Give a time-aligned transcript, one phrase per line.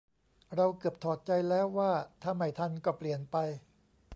[0.55, 1.91] เราเกือบถอดใจแล้วว่า
[2.21, 3.35] ถ้าไม่ทันก็เปลี่ยนไป